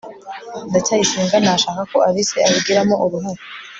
[0.69, 3.41] ndacyayisenga ntashaka ko alice abigiramo uruhare